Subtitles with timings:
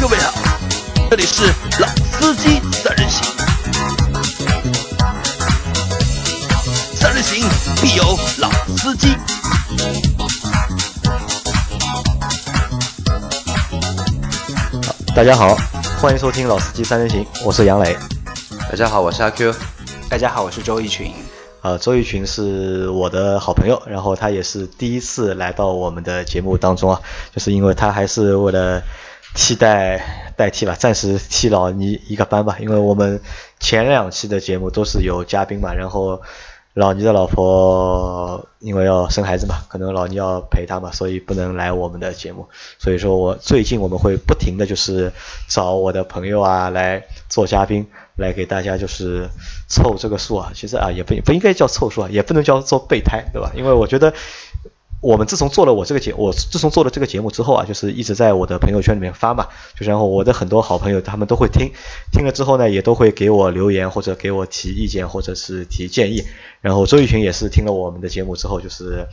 [0.00, 0.32] 各位好，
[1.10, 1.42] 这里是
[1.80, 3.24] 老司机三人行，
[6.94, 7.44] 三人行
[7.82, 8.04] 必有
[8.38, 9.08] 老司机。
[15.16, 15.56] 大家好，
[16.00, 17.96] 欢迎收听老司机三人行，我是杨磊。
[18.70, 19.52] 大家好，我是阿 Q。
[20.08, 21.12] 大家好，我是周一群。
[21.60, 27.00] 呃，周一群是我的好朋友，然后他也是第一次来到我们的节目当中啊，
[27.34, 28.80] 就是因为他还是为了
[29.40, 33.20] 替代代替吧，暂时替老倪一个班吧，因为我们
[33.60, 36.20] 前两期的节目都是有嘉宾嘛，然后
[36.74, 42.48] 老倪的老婆因为要生孩子嘛，可能老倪要陪她嘛，所以不能来我们的节目，
[42.80, 45.12] 所以说我最近我们会不停的就是
[45.48, 47.86] 找我的朋友啊来做嘉宾。
[48.18, 49.28] 来给大家就是
[49.68, 53.52] 凑这个数啊，其实啊也不不应该叫凑数啊，也不能叫做备胎，对吧？
[53.54, 54.12] 因为我觉得
[55.00, 59.46] 我们自从做了我这个节，我自从做了这个节目之后啊，就是一直在我的朋友圈里面发嘛，
[59.78, 61.72] 就然后我的很多好朋友他们都会听，
[62.12, 66.24] 听了之后呢，也都会给我留言或者给我提意见或者是提建议。
[66.60, 69.06] 然后周玉群也是听了我们的节目之后，就是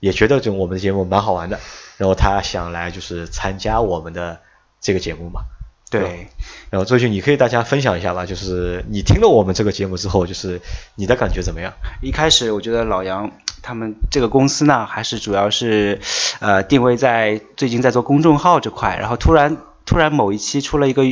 [0.00, 1.60] 也觉得就我们的节目蛮好玩的，
[1.98, 4.40] 然后他想来就是参加我们的
[4.80, 5.42] 这个节目嘛。
[5.90, 6.28] 对，
[6.70, 10.60] 然后周俊，你可以大家分享一下吧，就是你听了我们这个节目之后，就是
[10.94, 11.72] 你的感觉怎么样？
[12.00, 16.00] 一开始我觉得老杨他们这个公司呢，还是主要是
[16.38, 19.56] 呃定位在最近在做公众号这块，然后突然。
[19.90, 21.04] 突然某一期出了一个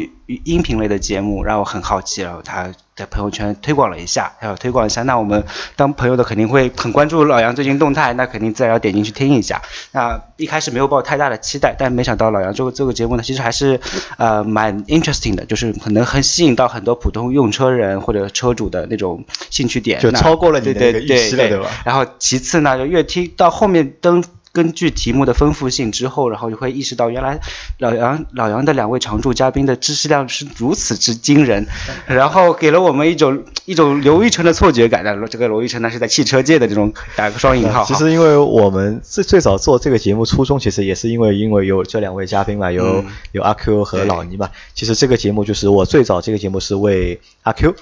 [0.45, 9.63] 音频类的节目，让我很好奇，然后他在朋友圈推广了一下，要推广一下，那我们当朋友的肯定会很关注老杨最近动态，那肯定自然要点进去听一下。
[9.91, 13.81] 那一开始没有抱太大的期待，但没想到老杨这个这个节目呢，其实还是
[14.17, 21.69] 呃蛮 interesting 的，就是可能很吸引到很多普通用车人或者车主的那种兴趣点，就超过了你的那个预期了，对吧？
[21.85, 24.23] 然后其次呢，就越听到后面登。
[24.59, 27.39] 根据题目的丰富性之后，然后就会意识到，原来
[27.79, 31.69] 老杨老杨的两位常驻嘉宾的知识量是如此之惊人，
[32.09, 35.05] 然后给了我们一种一种刘一成的错觉感。
[35.05, 37.85] 那这个罗一成呢，是在汽车界的这种打个双引号。
[37.85, 44.51] 其实，因为我们最最早做这个节目初衷，其实也是因为因为有这两位嘉宾嘛，有有阿 Q 和老倪嘛。
[44.75, 47.77] 其实这个节目就是我最早这个节目是为阿 Q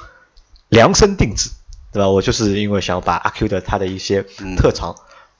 [0.68, 1.48] 量身定制，
[1.90, 2.10] 对吧？
[2.10, 4.26] 我就是因为想把阿 Q 的他的一些
[4.58, 4.94] 特长。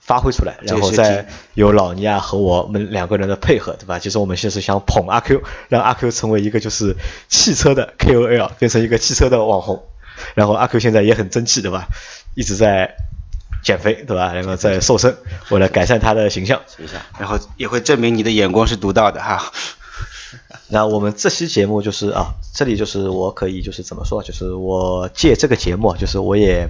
[0.07, 3.99] 发挥出来，然后再有老尼亚和我们两个人的配合，对吧？
[3.99, 6.95] 其实我们现在是想捧阿 Q，让阿 Q 成为一个就是
[7.27, 9.83] 汽车的 KOL，变成一个汽车的网红。
[10.33, 11.89] 然后阿 Q 现在也很争气，对吧？
[12.35, 12.95] 一直在
[13.61, 14.33] 减肥，对吧？
[14.33, 15.17] 然后在瘦身，
[15.49, 19.51] 为了改善他的形象，形象，然后也会证明你的眼光是独到的哈。
[20.69, 26.69] 那我们这期节目就是啊，这里就是我可以就是怎么说，就是我借这个节目，就是我也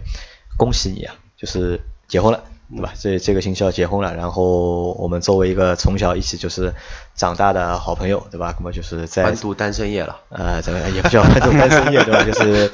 [0.57, 2.43] 恭喜你啊，就是结婚了。
[2.75, 2.93] 对吧？
[2.99, 6.73] 这这个星期要结婚了，然后我们作为一个从小一起就是
[7.15, 8.53] 长大的好朋友，对吧？
[8.59, 10.17] 那么就是在欢度单身夜了。
[10.29, 12.23] 呃，咱们也不叫 欢度单身夜，对吧？
[12.23, 12.69] 就是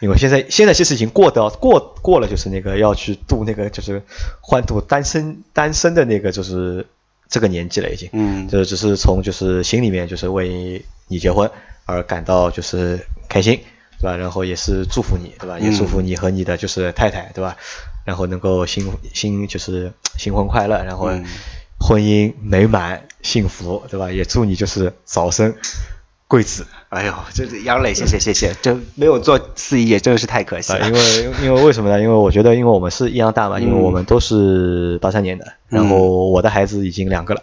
[0.00, 4.02] 因为现在现在其实已经过到过过了，就是那个要去度那个就是
[4.40, 6.86] 欢度单身单身的那个就是
[7.28, 8.08] 这个年纪了，已经。
[8.12, 8.48] 嗯。
[8.48, 11.48] 就只是从就是心里面就是为你结婚
[11.84, 13.60] 而感到就是开心，
[14.00, 14.16] 对吧？
[14.16, 15.58] 然后也是祝福你，对吧？
[15.60, 17.56] 也祝福你和你的就是太太，对吧？
[18.08, 21.10] 然后能够新新就是新婚快乐，然后
[21.78, 24.10] 婚姻美满幸福，对吧？
[24.10, 25.54] 也祝你就是早生
[26.26, 26.66] 贵子。
[26.88, 30.86] 哎呦，这是杨磊，谢谢谢谢， 这没有做司仪也真的是太可惜了。
[30.88, 32.00] 因为因为为什么呢？
[32.00, 37.42] 因为我觉得，因为我们是一样大嘛，因为我们都是八三年的，然后我的孩子已经两个了。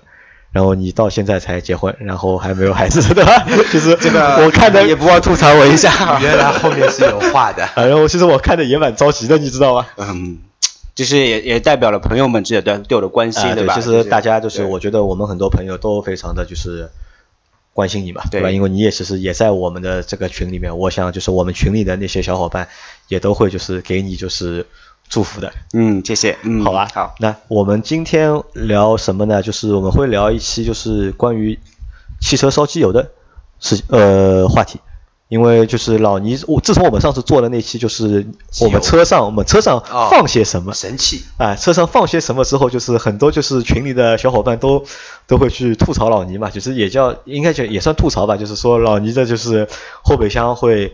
[0.52, 3.46] 然后你到现在才结婚，然后还没有孩子，对吧？
[3.72, 5.92] 就是这个，我看的也不忘吐槽我一下。
[6.24, 7.68] 原来后面是有话的。
[7.76, 9.86] 然后其实我看的也蛮着急的，你知道吗？
[9.98, 10.38] 嗯，
[10.96, 13.76] 就是也也代表了朋友们这对对我的关心，对吧？
[13.76, 16.90] 其实大家就是，我觉得我们很多朋友都非常的就是
[17.74, 18.50] 关心你嘛，对吧？
[18.50, 22.70] 因为你也其实也在我们的这个群里面，我想就是我们群里的那些小伙伴
[23.10, 24.66] 也都会就是给你就是。
[25.08, 29.44] 祝福的，嗯，谢谢，嗯，好吧，好，那我们今天聊什么呢？
[29.44, 31.60] 就是我们会聊一期就是关于
[32.20, 33.12] 汽车烧机油的
[33.60, 34.80] 事呃话题，
[35.28, 38.26] 因为就是老倪，我自从我们上次做的那期就是
[38.62, 44.86] 我们车上我们车上放些什么神器啊，车上放些什么之后，就是很多就是群里的小伙伴都
[45.28, 49.68] 都会去吐槽老倪嘛，就是也叫应该叫也算吐槽吧，就是说老倪的就是
[50.04, 50.94] 后备箱会。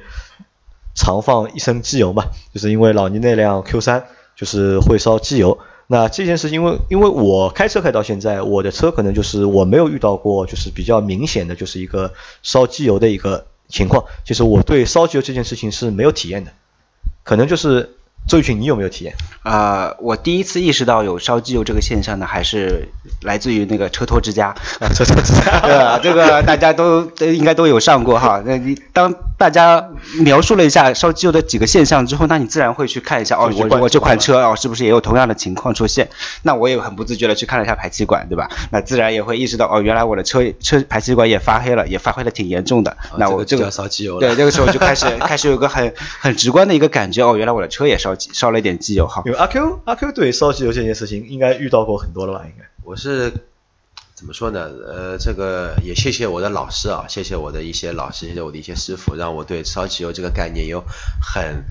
[0.94, 5.58] 常放一升机油嘛，就是因为老倪那辆 Q 三就是会烧机油。
[5.88, 12.12] 那这件事，因为因为我开车开到现在，我的车可能就是我没有遇到过，就是比较明显的就是一个
[12.44, 14.06] 烧机油的一个情况。
[14.24, 16.52] 就是我对烧机油这件事情是没有体验的，
[17.24, 17.96] 可能就是
[18.28, 19.14] 周宇群，你有没有体验？
[19.44, 22.90] 呃，我第一次意识到有烧机油这个现象呢，还是
[23.22, 24.56] 来自于那个车托之家。
[24.94, 26.00] 车托之家， 对吧？
[26.02, 28.42] 这个大家都都 应该都有上过哈。
[28.46, 29.90] 那你当大家
[30.20, 36.10] 描述了一下烧机油的几个现象之后，那你自然会去看一下哦，我我这款车哦，是不是也有同样的情况出现？
[36.44, 38.50] 那我也很不自觉的去看了一下排气管，对吧？
[38.70, 42.96] 那自然也会意识到哦，原来我的车车排气管也发黑了，也发黑的挺严重的。
[43.18, 44.20] 那我这个烧机油了。
[44.20, 49.24] 对，这个时候就开始 开始有个很很直观的一个感觉哦，原来我的车也烧烧了一点机油哈。
[49.26, 52.46] 有阿 Q 阿 Q 对烧机油这件事情应该遇到过很多了吧？
[52.46, 53.32] 应该我是
[54.14, 54.70] 怎么说呢？
[54.86, 60.84] 呃，这个也谢谢我的老师啊，谢谢我的一些老师，谢谢我的一些师傅，让我对烧机油这个概念有
[61.22, 61.64] 很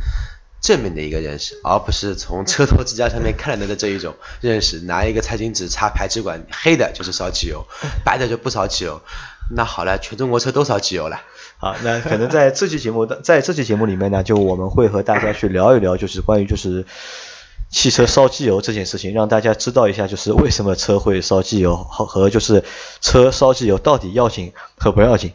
[0.61, 4.81] 正面的一个认识，而不是从车头支架上面看来的这一种认识。
[4.81, 7.67] 拿一个餐巾纸擦排气管，黑的就是烧机油，
[8.05, 9.01] 白的就不烧机油。
[9.53, 11.21] 那好了，全中国车都烧机油了。
[11.61, 16.87] 好，那可能在这期节目的在这期节目里面呢，就我们会和大家去聊一聊，就是关于就是
[17.69, 22.65] 汽车烧机油这件事情，让大家知道一下，就是为什么车会烧机油和和就是
[23.03, 25.35] 车烧机油到底要紧和不要紧，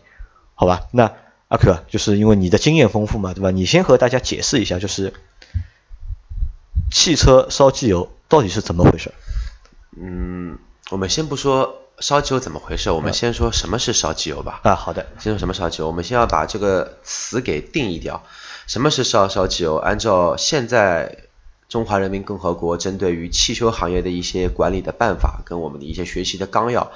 [0.56, 0.88] 好吧？
[0.92, 1.13] 那
[1.48, 3.51] 阿 Q，就是因为你的经验丰富嘛，对吧？
[3.51, 5.13] 你先和大家解释一下，就是
[6.92, 9.12] 汽车烧机油到底是怎么回事？
[9.95, 10.57] 嗯，
[10.89, 11.83] 我们先不说。
[12.00, 12.92] 烧机油怎么回事？
[12.92, 14.59] 我们先说什么是烧机油吧。
[14.63, 15.07] 啊，好的。
[15.19, 15.88] 先说什么烧机油？
[15.88, 18.24] 我们先要把这个词给定义掉。
[18.68, 19.75] 什么是烧烧机油？
[19.75, 21.19] 按照现在
[21.69, 26.92] 中华人民共和国针对于汽修行业的一些管理的办法，跟我们的一些学习的纲要，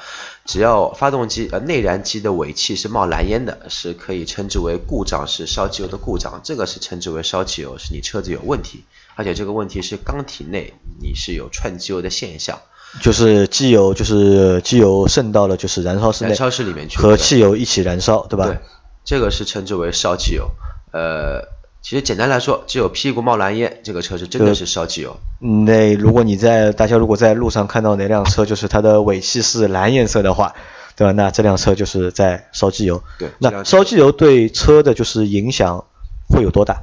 [0.46, 8.84] 只要发动机呃内燃机的尾气是冒蓝烟的，是可以称之为故障，是烧机油的故障，这个是称之为烧机油，是你车子有问题，
[9.16, 12.60] 而且这个问题是缸体内你是有串机油的现象。
[13.02, 18.46] 就是机油，就是机油渗到了就是燃烧室内，燃烧室里面去和汽油一起燃烧，对吧？
[18.48, 18.60] 对，
[19.06, 20.50] 这个是称之为烧机油。
[20.92, 21.48] 呃，
[21.82, 25.18] 其实简单来说，只有屁股冒蓝烟，这个车是真的是烧机油。
[25.40, 30.56] 那如果你在大家如果在路上看到哪辆车，就是它的尾气是蓝颜色的话，
[30.96, 31.12] 对吧？
[31.14, 33.04] 那这辆车就是在烧机油。
[33.20, 35.86] 对，那烧机油对车的就是影响
[36.28, 36.82] 会有多大？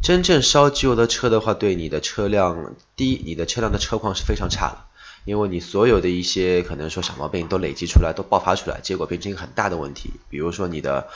[0.00, 4.78] 真正烧机油的车的话，对你的车辆，第一，你的车辆的车况是非常差的。
[5.24, 10.12] 因为你所有的一些可能说小毛病都累积出来，都爆发出来，结果变成一个很大的问题。
[10.28, 11.08] 比如说你的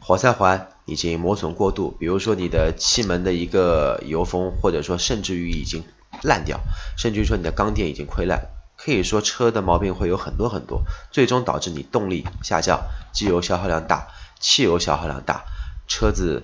[0.00, 5.84] 活塞环已经磨损过度，比如说你的气门的一个油封，或者说甚至于已经
[6.22, 6.60] 烂掉，
[6.98, 15.44] 甚至于说你的缸垫已经溃烂，可以说车的毛病会有很多很多，最终导致你动力下降，机油消耗量大，汽油消耗量大，
[15.88, 16.42] 车子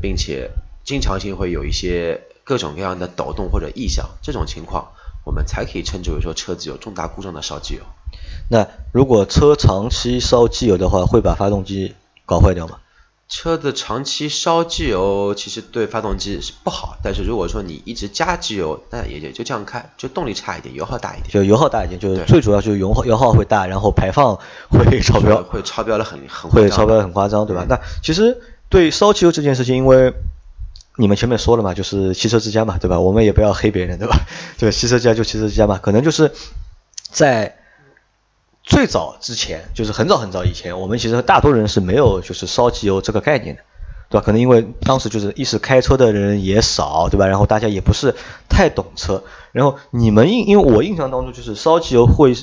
[0.00, 0.50] 并且
[0.82, 4.92] 经常性会有一些各种各样的抖动或者异响，这种情况。
[5.24, 7.80] 我们才可以称之为说车子有重大故障的烧机油。
[8.48, 11.94] 那如果车长期烧机油的话，会把发动机
[12.26, 12.78] 搞坏掉吗？
[13.26, 21.30] 车子长期烧机油其实对发动机是不好，但是如果说你一直加机油，那也也就这样开，就动力差一点，油耗大一点。
[21.30, 24.38] 就油耗大一点，就是最主要就是油耗 油耗会大，然后排放
[24.68, 27.64] 会超标，会超标的很很会超标很夸张，对吧？
[27.66, 30.12] 那其实对烧机油这件事情，因为
[30.96, 33.00] 你们前面说了嘛，就是汽车之家嘛，对吧？
[33.00, 34.16] 我们也不要黑别人，对吧？
[34.58, 36.32] 对，汽车之家就汽车之家嘛，可能就是
[37.10, 37.56] 在
[38.62, 43.62] 最早之前，就是很早很早以前，我们其实大多人是没有就是烧机油这个概念的，
[44.08, 44.24] 对吧？
[44.24, 47.26] 可能因为当时就是一是开车的人也少，对吧？
[47.26, 48.14] 然后大家也不是
[48.48, 52.36] 太懂车，然后你们印，因为我印象当中就是烧机油会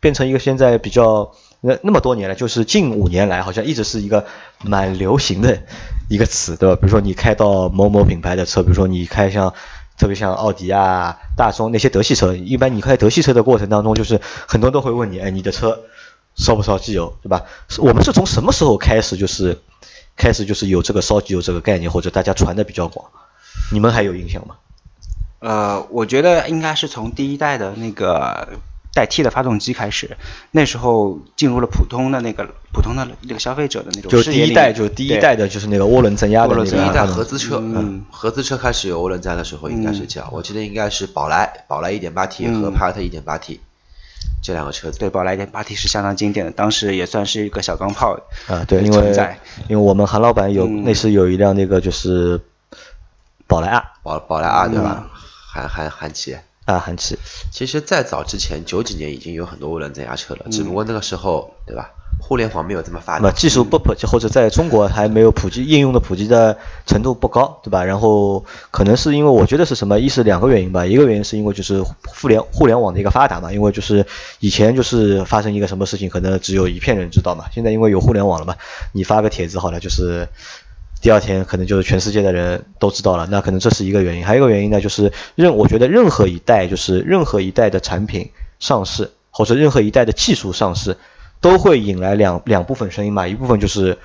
[0.00, 1.32] 变成一个现在比较。
[1.62, 4.24] 那那么多年了，就是近五年来，好像一直是一个
[4.64, 5.62] 蛮流行的
[6.08, 6.76] 一个词，对吧？
[6.76, 9.52] 比如说你开到某某品牌的车，比如说你开像
[9.98, 15.82] 特别像奥迪啊、大众那些德系车，一般你开德系车的过程当中，就是很多人都会问你，哎，你的车
[16.34, 17.44] 烧不烧机油，对吧？
[17.78, 19.60] 我们是从什么时候开始就是
[20.16, 23.10] 开始就是有这个烧机油这个概念，或者大家传的比较广？
[23.70, 24.54] 你们还有印象吗？
[25.40, 28.48] 呃，我觉得应该是从第一代的那个。
[28.92, 30.16] 代替的发动机开始，
[30.50, 34.10] 那时候进入了普通的那个普通的那个消费者的那种。
[34.10, 36.70] 就第一代，就第一代的就是那个涡轮增压的那个。
[36.70, 40.28] 第一代合资车，嗯，合资车开始有涡轮增压的时候，应该是这样。
[40.32, 43.60] 我记得应该是宝来，宝来 1.8T 和帕萨特 1.8T
[44.42, 44.98] 这两个车子。
[44.98, 48.18] 对，宝来 1.8T 是相当经典的，当时也算是一个小钢炮
[48.48, 48.64] 啊。
[48.66, 49.12] 对，因为
[49.68, 52.40] 因为我们韩老板有那时有一辆那个就是
[53.46, 55.06] 宝来啊，宝宝来啊，对吧？
[55.52, 56.36] 韩韩韩企。
[56.70, 57.18] 啊，韩气。
[57.50, 61.90] 其实，在早之前，九几年已经有很多涡轮增压车了，只不过那个时候，对吧？
[62.22, 67.82] 互联网没有这么发达，技术不普及，或者在中国还没有普及，应用的普及的程度不高，对吧？
[67.82, 74.04] 然后可能是因为我觉得是什么，一是两个原因吧，一个原因是因为就是互联互联网的一个发达嘛，因为就是
[74.38, 78.54] 以前就是发生一个什么事情，可能只有一片人知道嘛，现在因为有互联网了嘛，
[78.92, 80.28] 你发个帖子好了，就是
[81.00, 84.26] 第二天可能就是全世界的人都知道了，那可能这是一个原因。
[84.26, 90.96] 还有一个原因呢，就是任我觉得任何一代就是任何一代的产品上市，或者任何一代的技术上市，
[91.40, 93.98] 都会引来两两部分声音嘛，一部分就是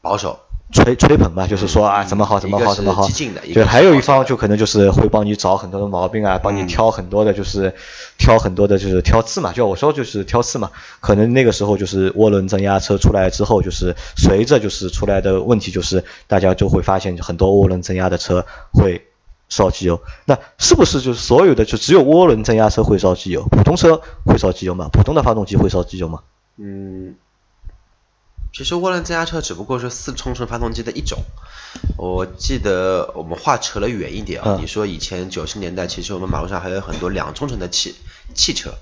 [0.00, 0.40] 保守。
[0.72, 3.06] 吹吹捧嘛，就是说啊，怎么好怎么好怎么好，
[3.54, 7.72] 对，还有一方就可能就是会帮你找很多的毛病啊，帮你挑很多的，就是
[8.18, 10.72] 挑很多的，就是挑刺嘛，就我说就是挑刺嘛。
[11.00, 19.06] 可能那个时候就是涡轮增压车出来之后，就是随着就是出来的问题，就是大家就会发现很多涡轮增压的车会
[19.48, 20.00] 烧机油。
[20.24, 23.44] 那是不是就是所有的就只有涡轮增压车会烧机油？
[23.50, 24.88] 普通车会烧机油吗？
[24.92, 26.20] 普通的发动机会烧机油吗？
[26.58, 27.14] 嗯。
[28.56, 31.18] 其实涡轮增压车只不过是四冲程发动机的一种。
[31.98, 37.94] 我记得我们话扯了远一点啊，你说以前九十年代，其实我们马路上还有很多两冲程的汽
[38.34, 38.72] 汽车，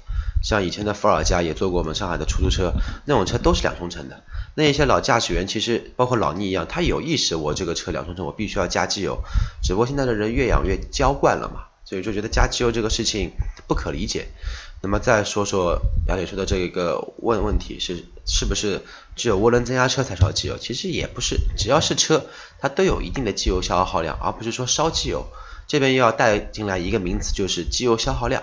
[0.45, 2.73] 像以前的伏尔加也做过我们上海的出租车，
[3.05, 4.23] 那种车都是两冲程的。
[4.55, 9.25] 那一些老驾驶员其实包括老倪一样，他有意识，我这个车两冲程我必须要加机油，
[9.61, 13.33] 只不过现在的人越养越娇惯了嘛，所以就觉得加机油这个事情
[13.67, 14.29] 不可理解。
[14.83, 18.83] 那么再说说杨姐说的这一个问问题是是不是
[19.17, 20.59] 只有涡轮增压车才烧机油？
[20.59, 22.27] 其实也不是，只要是车
[22.59, 25.27] 它都有一定的机油消耗量，而不是说烧机油。
[25.67, 28.43] 这边又要带进来一个名词，就是机油消耗量。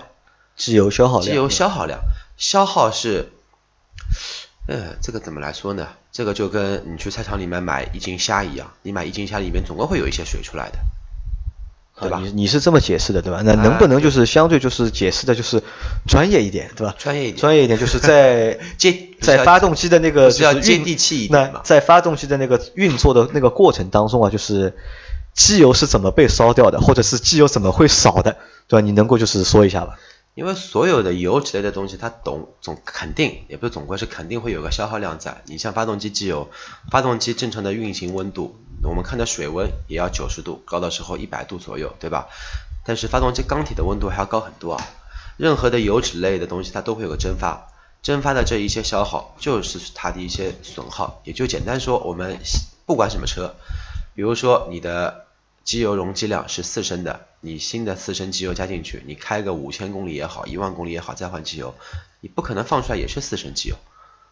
[0.56, 1.30] 机油消耗量。
[1.30, 2.00] 机油消耗量，
[2.36, 3.30] 消耗是，
[4.66, 5.86] 呃，这个怎么来说呢？
[6.10, 10.78] 这个就跟你去菜场里面买一斤虾一样，你买一斤虾里面总归会有一些水出来的。
[12.02, 12.20] 对吧？
[12.22, 13.40] 你你是这么解释的，对吧？
[13.44, 15.62] 那能不能就是相对就是解释的就是
[16.06, 16.94] 专业一点，对吧？
[16.98, 24.74] 专业一点，专业一点，就是在 接在发动机的那个是要接地气一点那在发动机的那个运作的那个过程当中啊，就是
[25.34, 28.36] 机油是怎么被烧掉的，或者是机油怎么会少的，
[28.68, 28.84] 对吧？
[28.84, 29.94] 你能够就是说一下吧？
[30.34, 35.42] 因为所有的油脂类的东西，它总总肯定也不是总归是肯定会有个消耗量在。
[35.44, 36.50] 你像发动机机油，
[36.90, 42.28] 发动机正常的运行温度，我们看的水温也要九十度，高的时候一百度左右，对吧？
[42.84, 44.84] 但是发动机缸体的温度还要高很多啊。
[45.36, 47.68] 任何的油脂类的东西，它都会有个蒸发，
[48.02, 51.20] 蒸发的这一些消耗就是它的一些损耗。
[51.24, 52.38] 也就简单说，我们
[52.86, 53.54] 不管什么车，
[54.14, 55.26] 比如说你的。
[55.64, 61.74] 机油容积量是四升的，你新的四升机油加进去，你开个五千公里也好，一万公里也好，再换机油，
[62.20, 63.76] 你不可能放出来也是四升机油，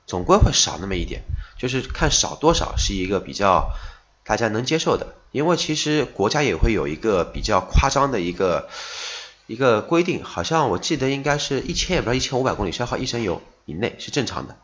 [0.06, 1.22] 总归会少那么一点，
[1.58, 3.72] 就是看少多少是一个比较
[4.24, 8.68] 大家能接受的，因为其实国家也会有一个比较夸张的一个
[9.48, 14.56] 一个规定，好像我记得应该是一千也不知道一千五百公里消耗一升油以内是正常的，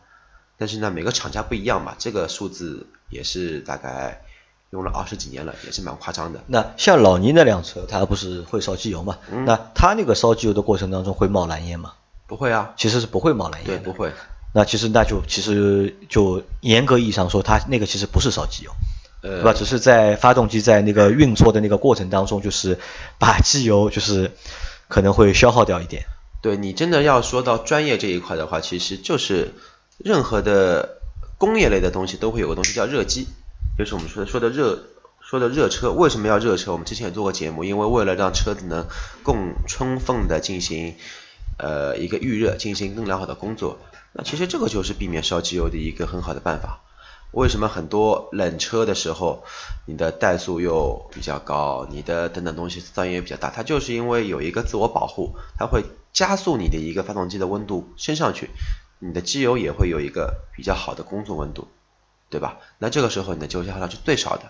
[0.56, 4.22] 但是呢每个厂家不一样嘛，这个数字也是大概。
[4.70, 6.40] 用了二十几年了，也是蛮夸张的。
[6.46, 9.18] 那像老倪那辆车，它不是会烧机油嘛？
[9.44, 11.92] 那它那个烧机油的过程当中会冒蓝烟吗？
[12.26, 13.66] 不会啊，其实是不会冒蓝烟。
[13.66, 14.12] 对，不会。
[14.52, 18.72] 那其实那就其实就严格意义上说，它那个其实不是烧机油，
[19.22, 19.52] 对吧？
[19.52, 22.78] 只是在发动机在那个运作的那个过程当中，就是
[23.18, 24.32] 把机油就是
[24.88, 26.06] 可能会消耗掉一点。
[26.42, 29.52] 对你真的要说到专业这一块的话，其实就是
[29.98, 30.98] 任何的
[31.38, 33.28] 工业类的东西都会有个东西叫热机。
[33.78, 34.84] 就是我们说的说的热
[35.20, 36.72] 说的热车，为什么要热车？
[36.72, 38.86] 我们之前也做过节目，因为为了让车子能
[39.22, 40.94] 更充分的进行
[41.58, 43.78] 呃一个预热，进行更良好的工作。
[44.12, 46.80] 那其实这个就是避免烧机油的一个很好的办法。
[47.32, 49.44] 为什么很多冷车的时候，
[49.84, 53.50] 你的怠速又比较高，你的等等东西噪音也比较大？
[53.50, 58.48] 它就是因为有一个自我保护，它会加速你的一个发动机的温度升上去，
[59.00, 61.66] 你的机油也会有一个比较好的工作温度。
[62.28, 62.56] 对吧？
[62.78, 64.42] 那这个时候你的机油消耗量是最少的。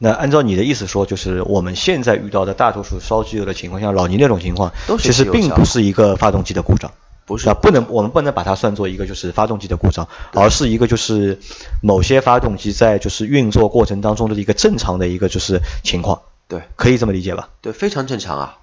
[0.00, 6.92] 那按照你的意思说，就是我们现在遇到的大多数烧机油的情况，像老倪那种情况，其实并不是一个发动机的故障，
[7.26, 11.40] 不是，那不能，我们不能把它算作一个就是发动机的故障，而是一个就是
[11.82, 16.22] 某些发动机在就是运作过程当中的一个正常的一个就是情况。
[16.46, 17.48] 对，可以这么理解吧？
[17.60, 18.58] 对，非常正常啊，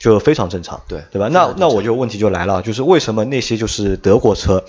[0.00, 0.82] 就非常正常。
[0.88, 1.28] 对，对吧？
[1.28, 4.64] 那那我就问题就来了，就是为什么那些就是德国车？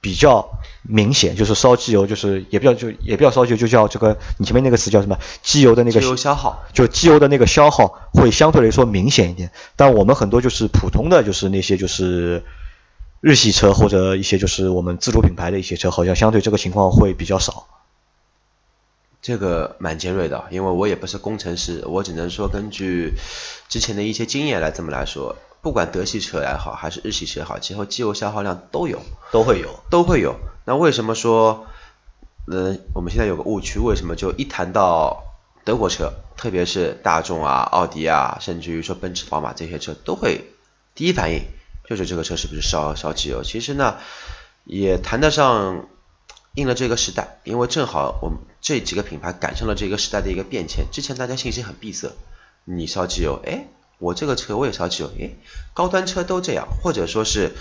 [0.00, 5.18] 比较明显，就是烧机油，就是也不要就也不要烧机油，就叫这个你前面那个词叫什么？
[5.42, 9.52] 机油的那个机油消耗，就机油的那个消耗会相对来说明显一点。
[9.76, 12.44] 但我们很多就是普通的就是那些就是
[13.20, 17.66] 日系车或者一些就是我们自主品牌的一些车，好像相对这个情况会比较少。
[19.20, 23.12] 这个蛮尖锐的，因为我也不是工程师，我只能说根据
[23.68, 25.36] 之前的一些经验来这么来说。
[25.62, 29.00] 不管德系车也好，还是日系车也好，其实机油消耗量都有，
[29.30, 30.36] 都会有，都会有。
[30.64, 31.66] 那为什么说，
[32.46, 35.24] 嗯，我们现在有个误区，为什么就一谈到
[35.64, 40.50] 德国车，特别是大众啊、奥迪啊，甚至于说奔驰、宝马这些车，都会
[40.94, 41.42] 第一反应
[41.88, 43.42] 就是这个车是不是烧烧机油？
[43.42, 43.96] 其实呢，
[44.64, 45.88] 也谈得上
[46.54, 50.86] 应了这个时代，因为正好我们这几个品牌赶上了这个时代的一个变迁。
[50.90, 52.12] 之前大家信息很闭塞，
[52.64, 53.66] 你烧机油，哎，
[54.00, 55.30] 我这个车我也烧机油，哎，
[55.72, 57.52] 高端车都这样，或者说是。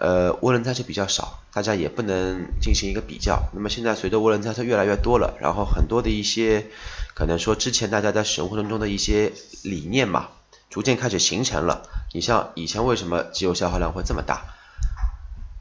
[0.00, 3.48] 呃，涡轮增压车比较少，大家也不能进行一个比较。
[3.52, 6.68] 那么现在随着涡轮增压车越来越多了，然后很多的一些
[7.14, 9.32] 可能说之前大家在使用过程中的一些
[9.64, 10.28] 理念嘛，
[10.70, 11.82] 逐渐开始形成了。
[12.14, 14.44] 你像以前为什么机油消耗量会这么大？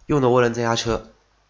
[0.05, 1.07] 用的涡轮增压车，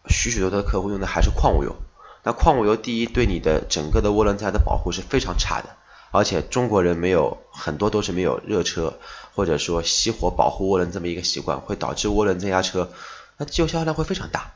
[0.08, 1.76] 许许多多客户用的还是矿物油。
[2.22, 5.76] 那矿物油第一对你的整个的涡轮增压的保护是非常差的，
[6.10, 8.94] 而且中国人没有很多都是没有热车。
[9.34, 12.90] 或者说熄火保护涡轮这么一个习惯，会导致涡轮增压车，
[13.36, 14.50] 那机油消耗量会非常大。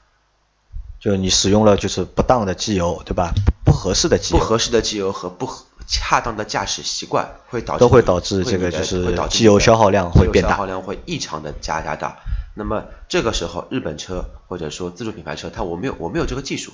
[0.98, 3.32] 就你使用了就是不当的机油，对吧？
[3.64, 5.48] 不合适的机油，不合适的机油和不
[5.86, 12.18] 恰当的驾驶习惯，会导致都会导致这个就是机油消耗量会变大，消耗量会异常的加加大。
[12.54, 16.72] 那么这个时候，日本车或者说自主品牌车，它我没有我没有这个技术，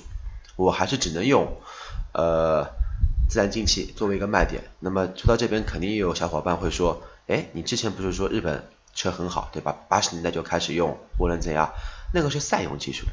[0.55, 1.57] 我还是只能用
[2.13, 2.71] 呃
[3.29, 4.63] 自然进气作为一个卖点。
[4.79, 7.03] 那么说到这边，肯定有小伙伴会说。
[7.29, 8.63] 哎，你之前不是说日本
[8.95, 9.77] 车很好，对吧？
[9.87, 11.69] 八十年代就开始用涡轮增压，
[12.11, 13.05] 那个是赛用技术，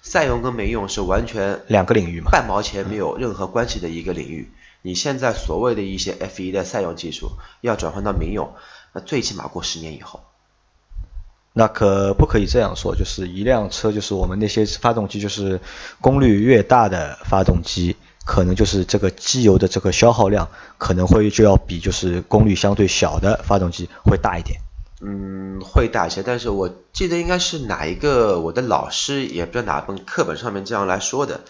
[0.00, 4.50] 赛用跟民用是完全两个领域嘛，半毛钱没有任何关系的一个领域。
[4.80, 8.54] 你现在所谓的一些 F1 的赛用技术要转换到民用，
[8.94, 10.22] 那最起码过十年以后。
[11.52, 12.96] 那可不可以这样说？
[12.96, 15.60] 就是一辆车，就是我们那些发动机，就是
[16.00, 17.96] 功率越大的发动机。
[18.28, 24.60] 可能就是这个机油的这个消耗量可能会就要比就是功率相对小的发动机会大一点。
[25.00, 31.40] 嗯，会大一些，但是我记得应该是哪一个我的老师也不知道哪本课本上面这样来说的。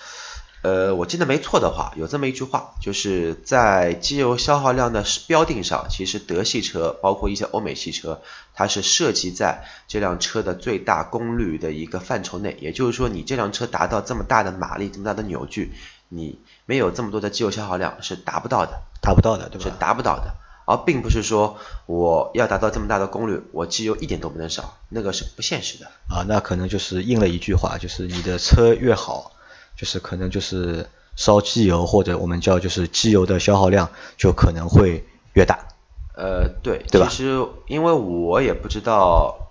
[0.60, 8.20] 呃，我记得没错的话，有这么一句话，就是在机油消耗量的标定上，其实德系车包括一些欧美汽车，
[8.54, 12.56] 它是涉及在这辆车的最大功率的一个范畴内。
[12.60, 15.72] 也就是说，你这辆车达到这么大的马力、这么大的扭矩，
[16.08, 19.64] 你没有这么多的机油消耗量是达不到的，达不到的，对吧？
[19.64, 20.34] 是达不到的，
[20.66, 25.86] 而并不是说我要达到这么大的功率，我机油一点都不能少，那个是不现实的。
[26.08, 29.30] 啊，那可能就是应了一句话，就是你的车越好。
[29.78, 30.86] 就是可能就是
[31.16, 35.58] 烧机油或者我们叫就是机油的消耗量就可能会越大。
[36.14, 39.48] 呃，对，对其实因为我也不知道，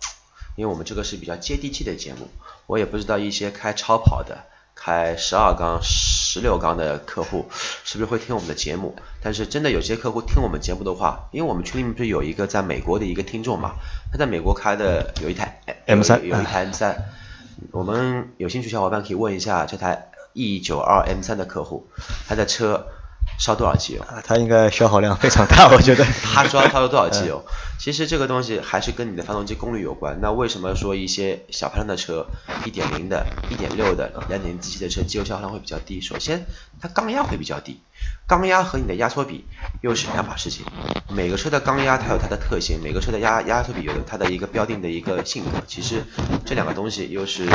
[0.58, 2.28] 因为我们这个是比较接地气的节目，
[2.66, 4.38] 我也不知道一些开超跑的、
[4.76, 7.46] 开十二缸、十六缸的客户
[7.86, 8.98] 是不是会听我们的节目。
[9.24, 13.76] 但是真的有些客户听我们节目的话，因为我们群里面不是有一个在美国的一个听众嘛，
[14.12, 17.06] 他在美国开的有一台 M 三，有一台 M 三，
[17.72, 20.12] 我们有兴趣小伙伴可以问一下这台。
[20.38, 21.88] E 九二 M 三的客户，
[22.28, 22.86] 他的车
[23.39, 24.06] 烧多少机油？
[24.23, 26.06] 他应该消耗量非常大，我觉得。
[26.06, 27.43] 他 说他烧多少机油？
[27.80, 30.19] 其实这个东西还是跟你的发动机功率有关。
[30.21, 32.28] 那为什么说一些小排量的车，
[32.65, 36.02] 一点零的、一点六的、两点零的车，机油消耗量会比较低？
[36.02, 36.45] 首先，
[36.80, 37.80] 它缸压会比较低，
[38.28, 39.45] 缸压和你的压缩比
[39.82, 40.65] 又是两码事情。
[41.10, 45.52] 每个车的缸压它有它的特性，每个车的压压缩比有它的一个标定的一个性格。
[45.65, 46.04] 其实
[46.45, 47.45] 这两个东西又是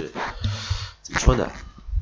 [1.02, 1.48] 怎么说呢？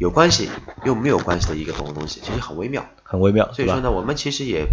[0.00, 0.48] 有关系
[0.86, 3.52] 又没有关系的一个东东西，其实很微妙，很微妙。
[3.52, 4.66] 所以说呢，我们其实也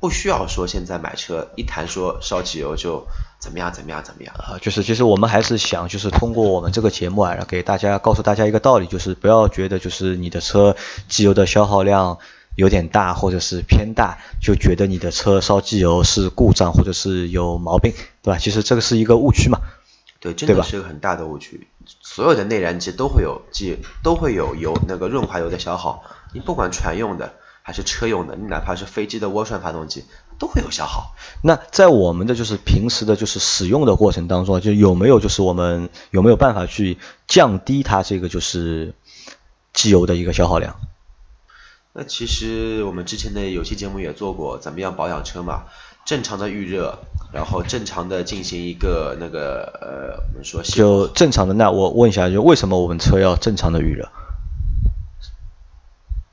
[0.00, 3.06] 不需要说现在买车一谈说烧机油就
[3.38, 4.56] 怎么样怎么样怎么样啊。
[4.62, 10.74] 就是其实我们还是想就是通过我们这个节目啊，给大家告诉大家一个道理，就是不要觉得就是你的车
[11.08, 12.16] 机油的消耗量
[12.56, 18.38] 有点大或者是偏大，就觉得你的车烧机油是故障或者是有毛病，对吧？
[18.38, 19.60] 其实这个是一个误区嘛。
[20.20, 21.66] 对，真的是个很大的误区。
[22.02, 26.04] 所有的内燃机都会有机，都会有油那个润滑油的消耗。
[26.34, 30.04] 你不管船用的还是车用的，你哪怕是飞机的涡扇发动机，
[30.38, 31.14] 都会有消耗。
[31.42, 38.94] 那在我们的就是平时的就是使用的过程当中，就有没有就是我们有没有办法去降低它这个就是
[39.72, 40.76] 机油的一个消耗量？
[41.92, 45.64] 那其实我们之前的有期节目也做过，怎么样保养车嘛？
[46.10, 46.98] 正常的预热，
[47.32, 51.54] 然后正常的进行一个那个呃，我们说就正常的。
[51.54, 54.08] 那我问一下，就为什么我们车要正常的预热？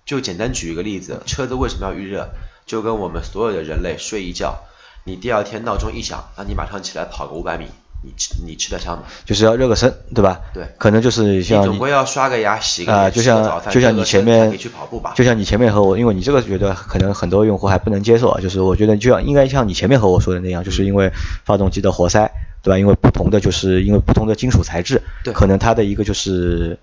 [0.03, 2.31] 就简单举一个例子，车子为什么要预热？
[2.65, 4.63] 就跟我们所有的人类睡一觉，
[5.03, 7.67] 你第二天闹钟一响，那你马上起来跑个五百米。
[8.07, 9.03] 你吃你吃得上吗？
[9.25, 10.39] 就是要热个身，对吧？
[10.53, 21.11] 对，可能就是像你总归要刷个牙、洗个啊，就像就像你前面去跑步吧，就像你前面和我，因为你这个觉得可能很多用户还不能接受啊，就是我觉得就像应该像你前面和我说的那样，就是因为
[21.43, 22.31] 发动机的活塞，
[22.63, 22.79] 对吧？
[22.79, 26.79] 因为不同的就是因为不同的金属材质，对，可能它的一个就是。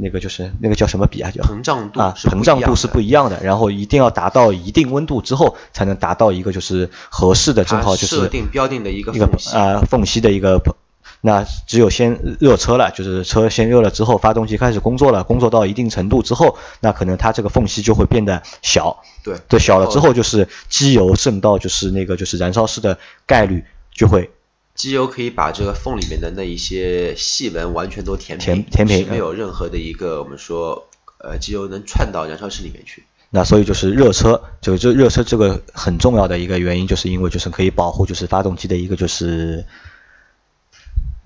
[0.00, 1.30] 那个就是那个叫什么比啊？
[1.32, 3.42] 叫膨胀度啊，膨胀度是不一样的。
[3.42, 10.62] 然后一定要达到一定温度之后，才能达到一个就是合适的，正好就是设定标定的一个一个啊缝隙的一个
[11.20, 19.02] 那只有先热车了，就是车先热了之后，发动机开始工作了，工作到一定程度之后，那可能它这个缝隙就会变得小。
[19.24, 24.30] 对，对，小了之后就是机油渗到就是那个就是燃烧室的概率就会
[24.78, 30.88] 机油可以把这个缝里面的那一些细纹完全都填填平，填平是没有任何的一个我们说
[31.18, 33.02] 呃机油能串到燃烧室里面去。
[33.30, 39.66] 那所以就是热车，就这热车这个很重要的一个原因，就是因为就是可以保护就是发动机的一个就是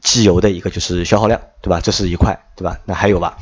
[0.00, 1.80] 机油的一个就是消耗量，对吧？
[1.82, 2.80] 这是一块，对吧？
[2.86, 3.36] 那还有吧？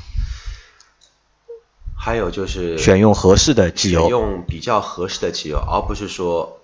[1.96, 6.60] 还有就是选用合适的机油选用比较合适的机油，而不是说，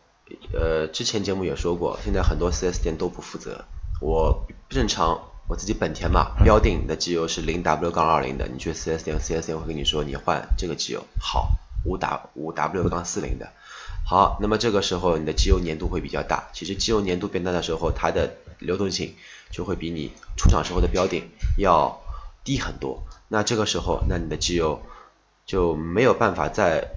[0.52, 3.64] 呃，之前节目也说过，现在很多 4S 店都不负责。
[4.00, 11.50] 我正常我自己本田嘛，标定的机油是零 W 杠二零的，你去 4S 店，4S 店会跟你说你换这个机油好，
[11.84, 13.52] 五 W 五 W 杠四零的。
[14.04, 16.48] 好，那么这个时候你的机油粘度会比较大。
[16.52, 19.14] 其实机油粘度变大的时候，它的流动性
[19.50, 22.00] 就会比你出厂时候的标定要
[22.44, 23.02] 低很多。
[23.28, 24.80] 那这个时候，那你的机油
[25.44, 26.88] 就没有办法在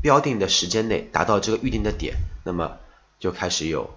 [0.00, 2.76] 标定的时间内达到这个预定的点，那么
[3.18, 3.90] 就开始有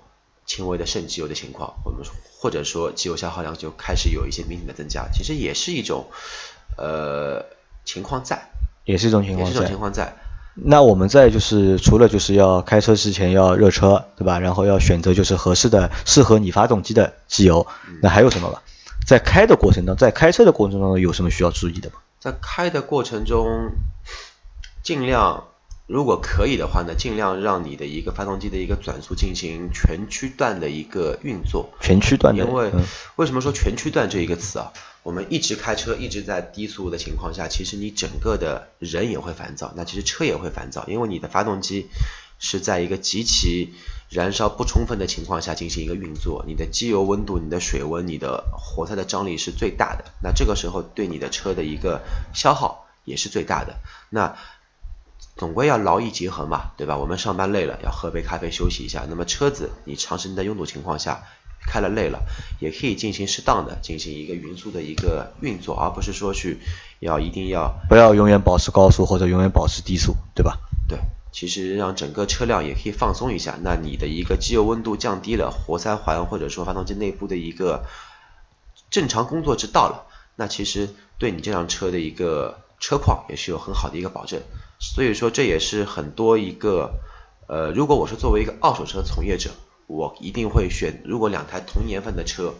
[0.46, 2.02] 轻微的渗机油的情况，我们
[2.40, 5.08] 或者说机油消耗量就开始有一些明显的增加。
[5.14, 6.08] 其实也是一种
[6.78, 7.46] 呃
[7.86, 8.50] 情况在，
[8.86, 10.16] 也是一种情也是一种况在情况在。
[10.56, 14.40] 那我们在就是除了就是要开车之前要热车，对吧？
[14.40, 17.68] 然后要选择就是合适的、适合你发动机的机油。
[18.02, 18.64] 那还有什么吧？
[19.06, 21.98] 在开的过程当在开车的过程当中有什么需要注意的吗？
[22.20, 23.70] 在开的过程中，
[24.82, 25.46] 尽量
[25.88, 31.70] 如果可以的话呢，尽量让你的一个发动机的一个转速进行全区段的一个运作。
[31.80, 32.84] 全区段的，因为嗯
[33.16, 34.74] 为什么说全区段这一个词啊？
[35.04, 41.88] 我们一直开车一直在低速的情况下，其实你整个的人也会烦躁，那其实车也会烦躁，因为你的发动机
[42.38, 43.74] 是在一个极其
[44.10, 52.02] 燃烧不充分的情况下进行一个运作，你的机油温度、你的水温、你的活塞的张力是最大的，那这个时候对你的车的一个
[52.34, 53.78] 消耗也是最大的。
[54.10, 54.36] 那
[55.36, 56.98] 总归要劳逸结合嘛，对吧？
[56.98, 59.06] 我们上班累了，要喝杯咖啡休息一下。
[59.10, 61.24] 那么车子你长时间在拥堵情况下
[61.68, 62.24] 开了累了，
[62.60, 66.60] 也可以进行适当的进行一个匀速的一个运作，而不是说去
[67.00, 70.60] 要一定要不要永远保持高速或者永远保持低速，对吧？
[70.88, 70.98] 对。
[71.30, 77.86] 其实让整个车辆也可以放松一下，那你的一个机油温度降低了，活塞环或者说发动机内部的一个
[78.90, 84.42] 正常工作值到了，那其实对你这辆车的一个车况也是有很好的一个保证。
[84.80, 87.00] 所以说这也是很多一个
[87.48, 89.52] 呃，如果我是作为一个二手车从业者，
[89.88, 92.54] 我一定会选，如果两台同年份的车，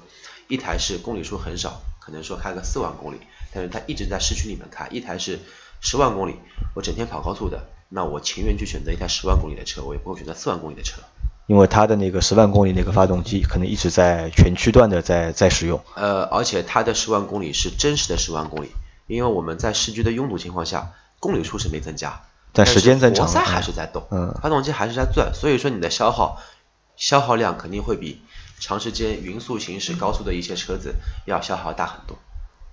[0.48, 3.18] 一台是公里数很少，可能说开个四万公里，
[3.54, 5.40] 但是它一直在市区里面开，一台是
[5.82, 6.36] 十万公里，
[6.74, 11.02] 我整天跑高速的，那我情愿去选择一台十万公里的车，我也不会选择四万公里的车。
[11.48, 15.82] 因为它的那个十万公里那个发动机可能一直在全区段的在在使用。
[15.96, 18.70] 呃，而且它的十万公里是真实的十万公里，
[19.08, 22.22] 因为我们在市区的拥堵情况下，公里数是没增加，
[22.54, 26.42] 但时间增长了活塞还是在动，嗯发动机还是在转，所以说你的消耗
[26.96, 28.22] 消耗量肯定会比
[28.60, 32.18] 长时间匀速行驶高速的一些车子要消耗大很多。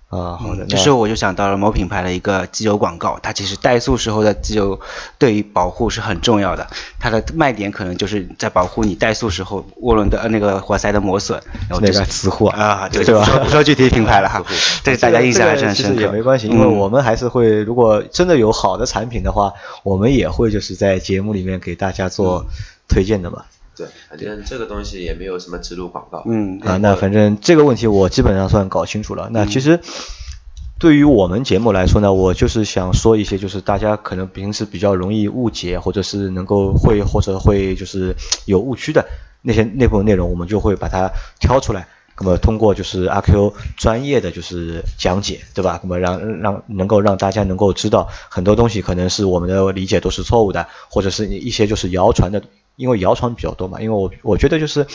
[0.07, 4.79] 啊，好的，嗯这时候我就想到了某品牌的一个机油广告，它其实怠速时候的机油
[5.17, 6.67] 对于保护是很重要的，
[6.99, 11.41] 它的卖点可能就是在保护你怠速时候涡轮的呃那个活塞的磨损。
[11.67, 14.43] 然后那这个磁护啊，对对吧不说具体品牌了哈，
[14.85, 16.01] 对大家印象还是很深刻。
[16.01, 22.45] 也没关系，因为嗯我们还是会，如果真的有好的产品的话，我们也会就是在节目里面给大家做
[22.87, 23.43] 推荐的嘛。
[23.75, 26.23] 对，反正这个东西也没有什么植入广告。
[26.25, 29.29] 嗯啊，那反正这个问题我基本上算搞清楚了。
[29.31, 29.79] 那其实
[30.79, 39.05] 对于我们节目来说呢，我就是想说一些，就是大家可能平时比较容易误解，或者是能够会或者会就是有误区的
[39.41, 41.87] 那些那部分内容，我们就会把它挑出来。
[42.17, 45.81] 那么通过就是阿 Q 专业的就是讲解，对吧？
[45.83, 52.41] 那么让让能够让大家能够知道很多东西可能是我们的理解都是错误的，或者是一些就是谣传的，
[52.75, 53.81] 因为谣传比较多嘛。
[53.81, 54.87] 因为我我觉得就是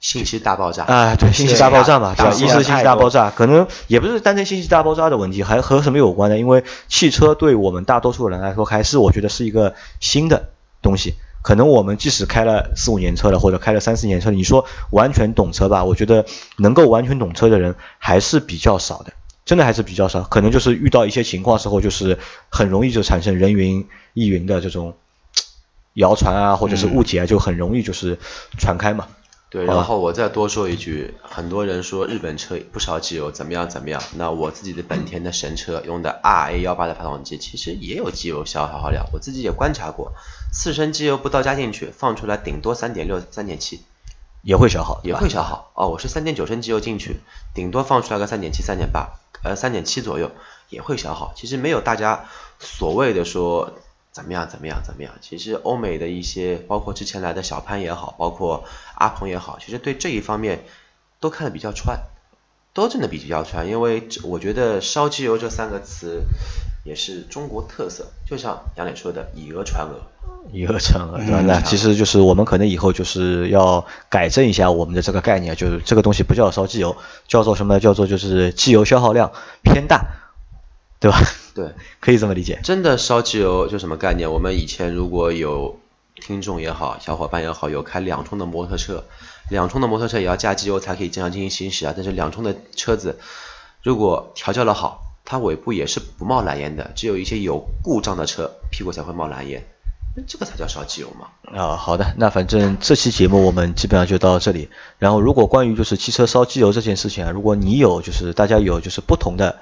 [0.00, 2.32] 信息大爆炸啊，对，信息大爆炸嘛，对吧？
[2.34, 6.38] 一是信息大爆炸，可能也不是单纯信息大爆炸的问题，还和什么有关呢？
[6.38, 10.50] 因为汽车对我们大多数人来说，还是我觉得是一个新的
[10.80, 11.14] 东西。
[11.42, 15.84] 可能我们即使开了四五年车了，或者开了三四年车，你说完全懂车吧？
[15.84, 16.24] 我觉得
[16.56, 19.12] 能够完全懂车的人还是比较少的，
[19.44, 20.22] 真的还是比较少。
[20.22, 22.16] 可能就是遇到一些情况时候，就是
[22.48, 24.94] 很容易就产生人云亦云的这种
[25.94, 28.18] 谣传啊，或者是误解啊，就很容易就是
[28.58, 29.08] 传开嘛。
[29.50, 40.14] 对，然后我再多说一句，很多人说日本车不烧机油怎么样怎么样，那我自己的本田的神车用的 RA 幺八的发动机，其实也有机油消耗量，我自己也观察过，
[40.54, 43.82] 四升机油不倒加进去，放出来顶多三点六、三点七，
[44.40, 45.70] 也会消耗，也会消耗。
[45.74, 47.20] 哦，我是三点九升机油进去，
[47.52, 50.30] 顶多放出来个三点七、三点八，呃，三点七左右
[50.70, 51.34] 也会消耗。
[51.36, 52.24] 其实没有大家
[52.58, 53.74] 所谓的说
[54.12, 55.12] 怎么样怎么样怎么样。
[55.20, 60.64] 其实欧美的一些，包括之前来的小潘也好，包括阿鹏也好，其实对这一方面
[61.18, 62.00] 都看得比较穿，
[62.74, 63.66] 都真的比较穿。
[63.66, 66.22] 因为我觉得烧机油这三个词
[66.84, 70.00] 也是中国特色，就像杨磊说的，以讹传讹。
[70.52, 71.40] 以讹传讹，对吧？
[71.46, 76.96] 那其实就是我们可能以后就是要改正一下我们的这个概念，就是这个东西不叫烧机油，
[77.28, 77.78] 叫做什么？
[77.78, 80.04] 叫做就是机油消耗量偏大，
[81.02, 81.18] 对吧？
[81.52, 81.66] 对，
[81.98, 82.60] 可以这么理解。
[82.62, 84.30] 真的烧机油就什么概念？
[84.30, 85.80] 我们以前如果有
[86.14, 89.04] 听众也好，小伙伴也好，有开两冲的摩托车，
[89.50, 91.92] 两冲的摩托车也要加机油才可以正常进行行驶啊。
[91.94, 93.18] 但是两冲的车子
[93.82, 99.66] 如果调教的好，它尾部也是不冒蓝烟的，只有一些有故障的车屁股才会冒蓝烟。
[100.14, 101.28] 那这个才叫烧机油嘛？
[101.58, 104.68] 啊，好的，那反正这期节目我们基本上就到这里。
[104.98, 109.58] 然后，如果关于就是汽车烧机油这件事情啊，如果你有就是大家有就是不同的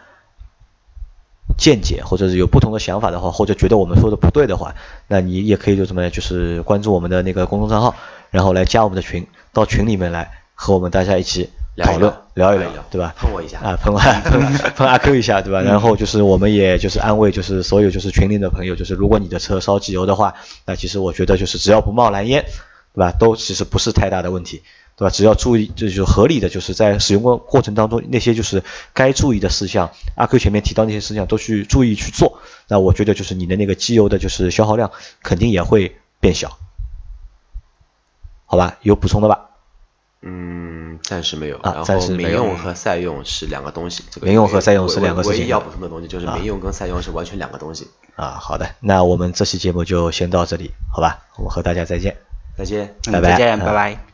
[1.61, 4.75] 见解，或者是有不同的想法的话，或者觉得我们说的不对的话，
[5.07, 7.95] 那你也可以就什么就是关注我们的那个公众账号，
[8.31, 11.51] 然后来加我们的群，到群里面来和我们大家一起。
[11.83, 13.15] 讨论聊一聊，对吧？
[13.17, 14.43] 喷我一下啊，喷我喷
[14.77, 15.63] 喷阿 Q 一下，对吧？
[15.63, 20.35] 然后就是我们也就是安慰，就是所有就是群里的朋友，就是如果你的车烧机油的话，
[20.67, 22.45] 那其实我觉得就是只要不冒蓝烟，
[22.93, 23.13] 对吧？
[23.13, 24.63] 都其实不是太大的问题，
[25.01, 25.11] 对吧？
[25.11, 34.91] 只要注意，就是合理的，就是在使用过过程当中那些就是该注意的事项，阿 Q 前面提到那些事项都去注意去做，那我觉得就是你的那个机油的就是消耗量
[35.23, 36.59] 肯定也会变小，
[38.45, 38.77] 好吧？
[38.83, 39.47] 有补充的吧？
[40.21, 41.57] 嗯，暂时没有。
[41.61, 42.29] 啊，暂时没有。
[42.29, 44.05] 民用和赛用是两个东西。
[44.21, 45.39] 民用和赛用是两个事情。
[45.39, 47.89] 唯一要补充的东西就是民用跟赛用是完全两个东西。
[48.17, 51.21] 啊，好的，那我们这期节目就先到这里，好吧？
[51.39, 52.19] 我们和大家再见。
[52.59, 52.95] 再见。
[53.11, 53.31] 拜拜。
[53.31, 54.10] 再见，拜拜。